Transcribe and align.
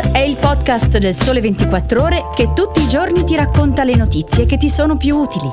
È 0.00 0.18
il 0.18 0.36
podcast 0.36 0.98
del 0.98 1.12
Sole 1.12 1.40
24 1.40 2.02
Ore 2.02 2.22
che 2.34 2.52
tutti 2.52 2.80
i 2.80 2.88
giorni 2.88 3.24
ti 3.24 3.34
racconta 3.34 3.82
le 3.82 3.96
notizie 3.96 4.46
che 4.46 4.56
ti 4.56 4.68
sono 4.68 4.96
più 4.96 5.16
utili. 5.16 5.48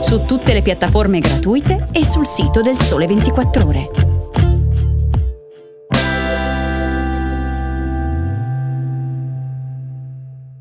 Su 0.00 0.24
tutte 0.24 0.52
le 0.52 0.62
piattaforme 0.62 1.20
gratuite 1.20 1.86
e 1.92 2.04
sul 2.04 2.26
sito 2.26 2.60
del 2.60 2.76
Sole 2.76 3.06
24 3.06 3.66
Ore. 3.66 3.90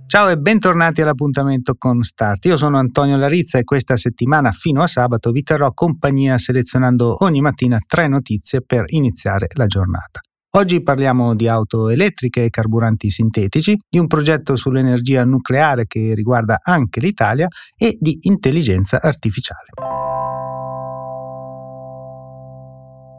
Ciao 0.05 0.29
e 0.29 0.37
bentornati 0.37 1.01
all'appuntamento 1.01 1.75
con 1.75 2.03
Start. 2.03 2.45
Io 2.45 2.55
sono 2.55 2.77
Antonio 2.77 3.17
Larizza 3.17 3.57
e 3.57 3.63
questa 3.63 3.97
settimana 3.97 4.51
fino 4.51 4.83
a 4.83 4.87
sabato 4.87 5.31
vi 5.31 5.41
terrò 5.41 5.73
compagnia 5.73 6.37
selezionando 6.37 7.23
ogni 7.23 7.41
mattina 7.41 7.79
tre 7.85 8.07
notizie 8.07 8.61
per 8.61 8.85
iniziare 8.87 9.47
la 9.55 9.65
giornata. 9.65 10.21
Oggi 10.51 10.81
parliamo 10.81 11.35
di 11.35 11.49
auto 11.49 11.89
elettriche 11.89 12.45
e 12.45 12.49
carburanti 12.49 13.09
sintetici, 13.09 13.77
di 13.87 13.99
un 13.99 14.07
progetto 14.07 14.55
sull'energia 14.55 15.25
nucleare 15.25 15.85
che 15.87 16.13
riguarda 16.15 16.59
anche 16.63 17.01
l'Italia 17.01 17.47
e 17.75 17.97
di 17.99 18.19
intelligenza 18.21 19.01
artificiale. 19.01 19.71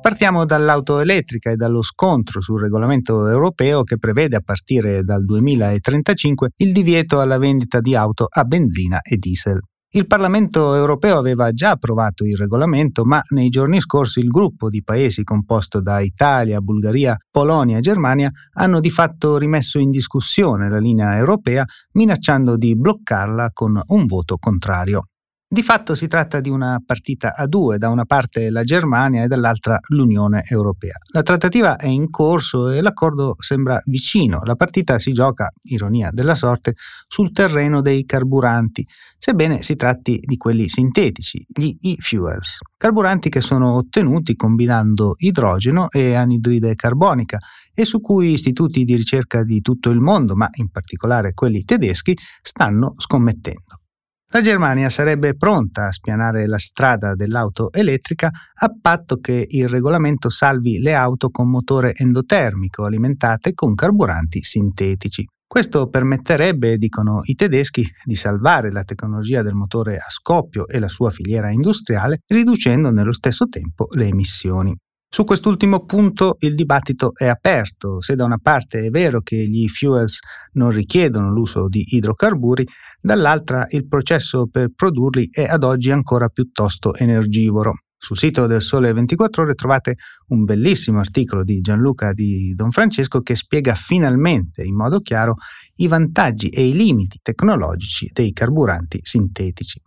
Partiamo 0.01 0.47
dall'auto 0.47 1.01
elettrica 1.01 1.51
e 1.51 1.57
dallo 1.57 1.83
scontro 1.83 2.41
sul 2.41 2.63
regolamento 2.63 3.29
europeo 3.29 3.83
che 3.83 3.99
prevede 3.99 4.37
a 4.37 4.41
partire 4.41 5.03
dal 5.03 5.23
2035 5.23 6.53
il 6.57 6.73
divieto 6.73 7.21
alla 7.21 7.37
vendita 7.37 7.81
di 7.81 7.95
auto 7.95 8.27
a 8.29 8.45
benzina 8.45 9.01
e 9.03 9.17
diesel. 9.19 9.61
Il 9.91 10.07
Parlamento 10.07 10.75
europeo 10.75 11.17
aveva 11.17 11.51
già 11.53 11.71
approvato 11.71 12.27
il 12.27 12.37
regolamento, 12.37 13.07
ma 13.07 13.23
nei 13.31 13.49
giorni 13.49 13.81
scorsi 13.81 14.21
il 14.21 14.29
gruppo 14.29 14.69
di 14.69 14.83
paesi 14.83 15.25
composto 15.25 15.81
da 15.81 16.01
Italia, 16.01 16.61
Bulgaria, 16.61 17.17
Polonia 17.31 17.79
e 17.79 17.81
Germania 17.81 18.31
hanno 18.57 18.81
di 18.81 18.91
fatto 18.91 19.39
rimesso 19.39 19.79
in 19.79 19.91
discussione 19.91 20.69
la 20.69 20.79
linea 20.79 21.17
europea, 21.17 21.65
minacciando 21.93 22.59
di 22.59 22.77
bloccarla 22.77 23.49
con 23.55 23.81
un 23.87 24.05
voto 24.05 24.37
contrario. 24.37 25.07
Di 25.51 25.63
fatto 25.63 25.95
si 25.95 26.09
tratta 26.09 26.41
di 26.41 26.51
una 26.51 26.79
partita 26.85 27.35
a 27.35 27.47
due, 27.47 27.79
da 27.79 27.89
una 27.89 28.05
parte 28.05 28.51
la 28.51 28.65
Germania 28.65 29.23
e 29.23 29.29
dall'altra 29.29 29.79
l'Unione 29.89 30.43
Europea. 30.47 30.97
La 31.15 31.23
trattativa 31.23 31.77
è 31.77 31.87
in 31.87 32.11
corso 32.11 32.69
e 32.69 32.83
l'accordo 32.83 33.35
sembra 33.39 33.81
vicino. 33.87 34.41
La 34.43 34.57
partita 34.57 34.99
si 34.99 35.13
gioca, 35.13 35.51
ironia 35.63 36.11
della 36.13 36.35
sorte, 36.35 36.75
sul 37.07 37.33
terreno 37.33 37.81
dei 37.81 38.05
carburanti, 38.05 38.87
sebbene 39.17 39.63
si 39.63 39.75
tratti 39.75 40.19
di 40.21 40.37
quelli 40.37 40.69
sintetici, 40.69 41.47
gli 41.49 41.75
e-fuels, 41.81 42.59
carburanti 42.77 43.31
che 43.31 43.41
sono 43.41 43.77
ottenuti 43.77 44.37
combinando 44.37 45.15
idrogeno 45.17 45.89
e 45.89 46.13
anidride 46.13 46.75
carbonica 46.75 47.39
e 47.73 47.87
su 47.87 48.03
cui 48.03 48.33
istituti 48.33 48.85
di 48.85 48.95
ricerca 48.97 49.43
di 49.45 49.63
tutto 49.63 49.89
il 49.89 50.01
mondo, 50.01 50.37
ma 50.37 50.51
in 50.57 50.69
particolare 50.69 51.33
quelli 51.33 51.65
tedeschi, 51.65 52.15
stanno 52.43 52.93
scommettendo. 52.99 53.88
La 54.31 54.43
Germania 54.43 54.91
sarebbe 54.91 55.37
pronta 55.37 55.87
a 55.87 55.91
spianare 55.91 56.47
la 56.47 56.59
strada 56.59 57.15
dell'auto 57.15 57.73
elettrica 57.73 58.29
a 58.29 58.75
patto 58.79 59.17
che 59.21 59.47
il 59.49 59.69
regolamento 59.69 60.29
salvi 60.29 60.79
le 60.81 60.95
auto 60.95 61.31
con 61.31 61.49
motore 61.49 61.95
endotermico 61.95 62.85
alimentate 62.85 63.55
con 63.55 63.75
carburanti 63.75 64.43
sintetici. 64.43 65.27
Questo 65.47 65.89
permetterebbe, 65.89 66.77
dicono 66.77 67.21
i 67.23 67.35
tedeschi, 67.37 67.83
di 68.05 68.17
salvare 68.17 68.71
la 68.71 68.85
tecnologia 68.85 69.41
del 69.41 69.55
motore 69.55 69.97
a 69.97 70.11
scoppio 70.11 70.69
e 70.69 70.79
la 70.79 70.89
sua 70.89 71.09
filiera 71.09 71.51
industriale, 71.51 72.19
riducendo 72.27 72.91
nello 72.91 73.13
stesso 73.13 73.47
tempo 73.47 73.87
le 73.95 74.09
emissioni. 74.09 74.77
Su 75.11 75.25
quest'ultimo 75.25 75.87
punto 75.87 76.37
il 76.41 76.55
dibattito 76.55 77.13
è 77.15 77.27
aperto. 77.27 78.03
Se 78.03 78.15
da 78.15 78.25
una 78.25 78.37
parte 78.37 78.85
è 78.85 78.91
vero 78.91 79.23
che 79.23 79.37
gli 79.37 79.67
fuels 79.67 80.21
non 80.53 80.71
richiedono 80.71 81.33
l'uso 81.33 81.67
di 81.67 81.83
idrocarburi, 81.97 82.67
dall'altra 83.01 83.67
il 83.71 83.89
processo 83.89 84.49
per 84.49 84.69
produrli 84.75 85.31
è 85.33 85.45
ad 85.45 85.65
oggi 85.65 85.91
ancora 85.91 86.29
piuttosto 86.29 86.95
energivoro. 86.95 87.79
Sul 87.97 88.19
sito 88.19 88.47
del 88.47 88.61
Sole 88.61 88.93
24 88.93 89.43
ore 89.43 89.55
trovate 89.55 89.97
un 90.29 90.45
bellissimo 90.45 91.01
articolo 91.01 91.43
di 91.43 91.61
Gianluca 91.61 92.13
di 92.13 92.53
Don 92.55 92.71
Francesco 92.71 93.23
che 93.23 93.35
spiega 93.35 93.75
finalmente 93.75 94.63
in 94.63 94.77
modo 94.77 95.01
chiaro 95.01 95.37
i 95.77 95.89
vantaggi 95.89 96.49
e 96.51 96.69
i 96.69 96.75
limiti 96.75 97.19
tecnologici 97.23 98.11
dei 98.13 98.33
carburanti 98.33 99.01
sintetici. 99.03 99.81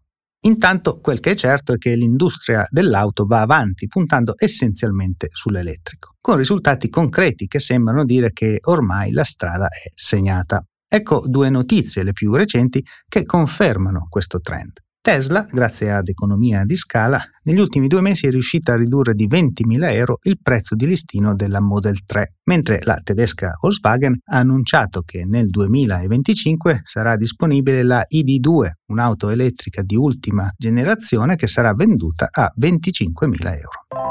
Intanto 0.43 0.99
quel 0.99 1.19
che 1.19 1.31
è 1.31 1.35
certo 1.35 1.73
è 1.73 1.77
che 1.77 1.95
l'industria 1.95 2.65
dell'auto 2.71 3.25
va 3.25 3.41
avanti 3.41 3.87
puntando 3.87 4.33
essenzialmente 4.35 5.27
sull'elettrico, 5.31 6.15
con 6.19 6.37
risultati 6.37 6.89
concreti 6.89 7.45
che 7.45 7.59
sembrano 7.59 8.03
dire 8.05 8.31
che 8.31 8.57
ormai 8.63 9.11
la 9.11 9.23
strada 9.23 9.67
è 9.67 9.91
segnata. 9.93 10.65
Ecco 10.87 11.23
due 11.27 11.49
notizie, 11.49 12.03
le 12.03 12.13
più 12.13 12.33
recenti, 12.33 12.83
che 13.07 13.23
confermano 13.23 14.07
questo 14.09 14.39
trend. 14.39 14.79
Tesla, 15.03 15.47
grazie 15.49 15.91
ad 15.91 16.09
economia 16.09 16.63
di 16.63 16.75
scala, 16.75 17.19
negli 17.45 17.57
ultimi 17.57 17.87
due 17.87 18.01
mesi 18.01 18.27
è 18.27 18.29
riuscita 18.29 18.73
a 18.73 18.75
ridurre 18.75 19.15
di 19.15 19.27
20.000 19.27 19.91
euro 19.93 20.19
il 20.21 20.37
prezzo 20.39 20.75
di 20.75 20.85
listino 20.85 21.33
della 21.33 21.59
Model 21.59 22.05
3, 22.05 22.35
mentre 22.43 22.81
la 22.83 22.99
tedesca 23.03 23.57
Volkswagen 23.59 24.19
ha 24.25 24.37
annunciato 24.37 25.01
che 25.01 25.25
nel 25.25 25.49
2025 25.49 26.81
sarà 26.83 27.15
disponibile 27.15 27.81
la 27.81 28.05
ID2, 28.07 28.69
un'auto 28.91 29.29
elettrica 29.29 29.81
di 29.81 29.95
ultima 29.95 30.47
generazione 30.55 31.35
che 31.35 31.47
sarà 31.47 31.73
venduta 31.73 32.27
a 32.31 32.53
25.000 32.55 33.57
euro. 33.57 34.10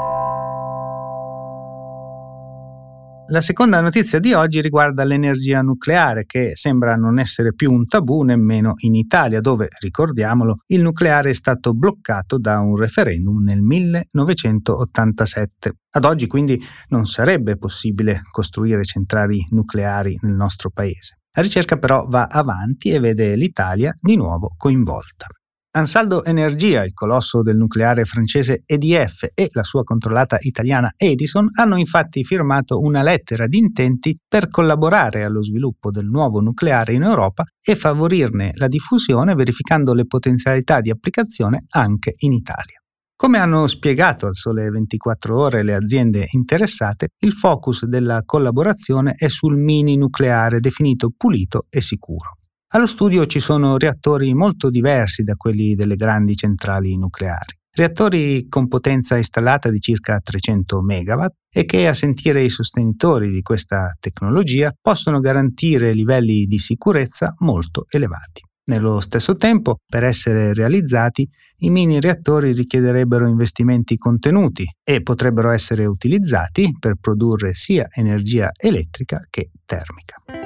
La 3.31 3.39
seconda 3.39 3.79
notizia 3.79 4.19
di 4.19 4.33
oggi 4.33 4.59
riguarda 4.59 5.05
l'energia 5.05 5.61
nucleare, 5.61 6.25
che 6.25 6.51
sembra 6.55 6.95
non 6.95 7.17
essere 7.17 7.53
più 7.53 7.71
un 7.71 7.87
tabù 7.87 8.23
nemmeno 8.23 8.73
in 8.81 8.93
Italia, 8.93 9.39
dove, 9.39 9.69
ricordiamolo, 9.79 10.63
il 10.65 10.81
nucleare 10.81 11.29
è 11.29 11.33
stato 11.33 11.73
bloccato 11.73 12.37
da 12.37 12.59
un 12.59 12.75
referendum 12.75 13.41
nel 13.41 13.61
1987. 13.61 15.75
Ad 15.91 16.03
oggi 16.03 16.27
quindi 16.27 16.61
non 16.89 17.05
sarebbe 17.05 17.55
possibile 17.55 18.19
costruire 18.29 18.83
centrali 18.83 19.47
nucleari 19.51 20.17
nel 20.23 20.33
nostro 20.33 20.69
paese. 20.69 21.19
La 21.33 21.41
ricerca 21.41 21.77
però 21.77 22.05
va 22.09 22.25
avanti 22.25 22.89
e 22.89 22.99
vede 22.99 23.37
l'Italia 23.37 23.95
di 23.97 24.17
nuovo 24.17 24.55
coinvolta. 24.57 25.27
Ansaldo 25.73 26.25
Energia, 26.25 26.83
il 26.83 26.91
colosso 26.91 27.41
del 27.41 27.55
nucleare 27.55 28.03
francese 28.03 28.63
EDF 28.65 29.29
e 29.33 29.47
la 29.53 29.63
sua 29.63 29.85
controllata 29.85 30.35
italiana 30.41 30.91
Edison 30.97 31.47
hanno 31.57 31.77
infatti 31.77 32.25
firmato 32.25 32.81
una 32.81 33.01
lettera 33.01 33.47
di 33.47 33.59
intenti 33.59 34.17
per 34.27 34.49
collaborare 34.49 35.23
allo 35.23 35.41
sviluppo 35.41 35.89
del 35.89 36.07
nuovo 36.07 36.41
nucleare 36.41 36.91
in 36.91 37.03
Europa 37.03 37.45
e 37.63 37.77
favorirne 37.77 38.51
la 38.55 38.67
diffusione 38.67 39.33
verificando 39.33 39.93
le 39.93 40.05
potenzialità 40.05 40.81
di 40.81 40.89
applicazione 40.89 41.63
anche 41.69 42.15
in 42.17 42.33
Italia. 42.33 42.81
Come 43.15 43.37
hanno 43.37 43.65
spiegato 43.67 44.25
al 44.25 44.35
Sole 44.35 44.69
24 44.69 45.39
ore 45.39 45.63
le 45.63 45.75
aziende 45.75 46.25
interessate, 46.31 47.11
il 47.19 47.31
focus 47.31 47.85
della 47.85 48.23
collaborazione 48.25 49.13
è 49.15 49.29
sul 49.29 49.55
mini 49.55 49.95
nucleare 49.95 50.59
definito 50.59 51.13
pulito 51.15 51.67
e 51.69 51.79
sicuro. 51.79 52.40
Allo 52.73 52.87
studio 52.87 53.25
ci 53.25 53.41
sono 53.41 53.77
reattori 53.77 54.33
molto 54.33 54.69
diversi 54.69 55.23
da 55.23 55.35
quelli 55.35 55.75
delle 55.75 55.97
grandi 55.97 56.37
centrali 56.37 56.95
nucleari. 56.97 57.57
Reattori 57.69 58.47
con 58.47 58.69
potenza 58.69 59.17
installata 59.17 59.69
di 59.69 59.81
circa 59.81 60.21
300 60.21 60.81
MW 60.81 61.25
e 61.53 61.65
che, 61.65 61.89
a 61.89 61.93
sentire 61.93 62.41
i 62.41 62.49
sostenitori 62.49 63.29
di 63.29 63.41
questa 63.41 63.93
tecnologia, 63.99 64.73
possono 64.79 65.19
garantire 65.19 65.91
livelli 65.91 66.45
di 66.45 66.59
sicurezza 66.59 67.33
molto 67.39 67.87
elevati. 67.89 68.41
Nello 68.69 69.01
stesso 69.01 69.35
tempo, 69.35 69.79
per 69.85 70.05
essere 70.05 70.53
realizzati, 70.53 71.27
i 71.63 71.69
mini 71.69 71.99
reattori 71.99 72.53
richiederebbero 72.53 73.27
investimenti 73.27 73.97
contenuti 73.97 74.63
e 74.81 75.01
potrebbero 75.01 75.49
essere 75.49 75.85
utilizzati 75.85 76.73
per 76.79 76.95
produrre 77.01 77.53
sia 77.53 77.87
energia 77.91 78.49
elettrica 78.57 79.19
che 79.29 79.49
termica. 79.65 80.40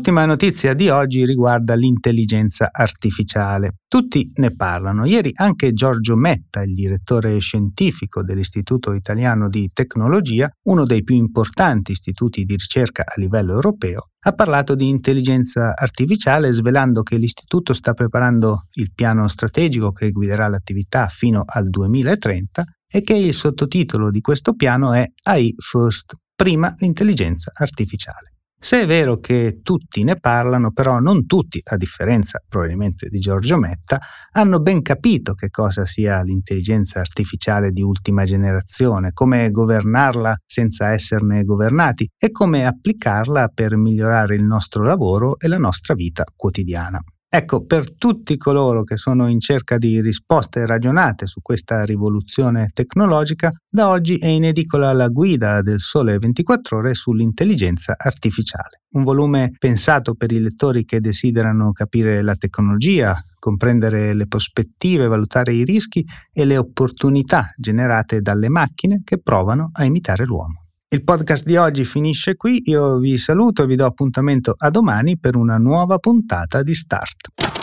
L'ultima 0.00 0.24
notizia 0.24 0.72
di 0.72 0.88
oggi 0.88 1.26
riguarda 1.26 1.74
l'intelligenza 1.74 2.70
artificiale. 2.72 3.80
Tutti 3.86 4.32
ne 4.36 4.50
parlano. 4.50 5.04
Ieri 5.04 5.30
anche 5.34 5.74
Giorgio 5.74 6.16
Metta, 6.16 6.62
il 6.62 6.72
direttore 6.72 7.38
scientifico 7.38 8.22
dell'Istituto 8.22 8.94
Italiano 8.94 9.50
di 9.50 9.68
Tecnologia, 9.74 10.48
uno 10.68 10.86
dei 10.86 11.02
più 11.02 11.16
importanti 11.16 11.92
istituti 11.92 12.44
di 12.44 12.56
ricerca 12.56 13.02
a 13.02 13.12
livello 13.16 13.52
europeo, 13.52 14.06
ha 14.20 14.32
parlato 14.32 14.74
di 14.74 14.88
intelligenza 14.88 15.74
artificiale 15.76 16.50
svelando 16.50 17.02
che 17.02 17.18
l'istituto 17.18 17.74
sta 17.74 17.92
preparando 17.92 18.68
il 18.76 18.92
piano 18.94 19.28
strategico 19.28 19.92
che 19.92 20.12
guiderà 20.12 20.48
l'attività 20.48 21.08
fino 21.08 21.42
al 21.44 21.68
2030 21.68 22.64
e 22.90 23.02
che 23.02 23.16
il 23.16 23.34
sottotitolo 23.34 24.10
di 24.10 24.22
questo 24.22 24.54
piano 24.54 24.94
è 24.94 25.04
AI 25.24 25.54
First, 25.58 26.14
prima 26.34 26.74
l'intelligenza 26.78 27.52
artificiale. 27.54 28.29
Se 28.62 28.82
è 28.82 28.86
vero 28.86 29.18
che 29.20 29.60
tutti 29.62 30.04
ne 30.04 30.16
parlano, 30.16 30.70
però 30.70 30.98
non 30.98 31.24
tutti, 31.24 31.62
a 31.64 31.78
differenza 31.78 32.42
probabilmente 32.46 33.08
di 33.08 33.18
Giorgio 33.18 33.56
Metta, 33.56 33.98
hanno 34.32 34.60
ben 34.60 34.82
capito 34.82 35.32
che 35.32 35.48
cosa 35.48 35.86
sia 35.86 36.20
l'intelligenza 36.20 37.00
artificiale 37.00 37.70
di 37.70 37.80
ultima 37.80 38.24
generazione, 38.24 39.12
come 39.14 39.50
governarla 39.50 40.36
senza 40.44 40.92
esserne 40.92 41.42
governati 41.42 42.06
e 42.18 42.30
come 42.30 42.66
applicarla 42.66 43.48
per 43.48 43.76
migliorare 43.76 44.34
il 44.34 44.44
nostro 44.44 44.84
lavoro 44.84 45.38
e 45.38 45.48
la 45.48 45.56
nostra 45.56 45.94
vita 45.94 46.24
quotidiana. 46.36 47.00
Ecco, 47.32 47.64
per 47.64 47.94
tutti 47.94 48.36
coloro 48.36 48.82
che 48.82 48.96
sono 48.96 49.28
in 49.28 49.38
cerca 49.38 49.78
di 49.78 50.00
risposte 50.00 50.66
ragionate 50.66 51.28
su 51.28 51.40
questa 51.40 51.84
rivoluzione 51.84 52.70
tecnologica, 52.72 53.52
da 53.68 53.88
oggi 53.88 54.16
è 54.16 54.26
in 54.26 54.46
edicola 54.46 54.92
la 54.92 55.06
guida 55.06 55.62
del 55.62 55.78
Sole 55.78 56.18
24 56.18 56.78
ore 56.78 56.94
sull'intelligenza 56.94 57.94
artificiale. 57.96 58.82
Un 58.94 59.04
volume 59.04 59.52
pensato 59.56 60.14
per 60.14 60.32
i 60.32 60.40
lettori 60.40 60.84
che 60.84 60.98
desiderano 60.98 61.70
capire 61.70 62.20
la 62.20 62.34
tecnologia, 62.34 63.14
comprendere 63.38 64.12
le 64.12 64.26
prospettive, 64.26 65.06
valutare 65.06 65.52
i 65.52 65.62
rischi 65.62 66.04
e 66.32 66.44
le 66.44 66.56
opportunità 66.56 67.52
generate 67.56 68.22
dalle 68.22 68.48
macchine 68.48 69.02
che 69.04 69.20
provano 69.20 69.70
a 69.72 69.84
imitare 69.84 70.24
l'uomo. 70.24 70.64
Il 70.92 71.04
podcast 71.04 71.44
di 71.44 71.56
oggi 71.56 71.84
finisce 71.84 72.34
qui, 72.34 72.62
io 72.64 72.98
vi 72.98 73.16
saluto 73.16 73.62
e 73.62 73.66
vi 73.66 73.76
do 73.76 73.86
appuntamento 73.86 74.56
a 74.58 74.70
domani 74.70 75.16
per 75.16 75.36
una 75.36 75.56
nuova 75.56 75.98
puntata 75.98 76.64
di 76.64 76.74
Start. 76.74 77.59